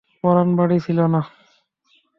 পরান 0.23 0.49
বাড়ি 0.57 0.77
ছিল 0.79 0.99
না। 1.13 1.21